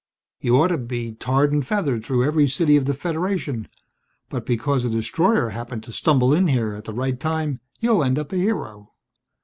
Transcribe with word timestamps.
You 0.39 0.59
ought 0.59 0.69
to 0.69 0.79
be 0.79 1.11
tarred 1.11 1.53
and 1.53 1.63
feathered 1.63 2.03
through 2.03 2.25
every 2.25 2.47
city 2.47 2.75
of 2.75 2.85
the 2.85 2.95
Federation, 2.95 3.67
but 4.29 4.47
because 4.47 4.83
a 4.83 4.89
destroyer 4.89 5.49
happened 5.49 5.83
to 5.83 5.91
stumble 5.91 6.33
in 6.33 6.47
here 6.47 6.73
at 6.73 6.85
the 6.85 6.91
right 6.95 7.19
time 7.19 7.59
you'll 7.79 8.03
end 8.03 8.17
up 8.17 8.33
a 8.33 8.37
hero." 8.37 8.93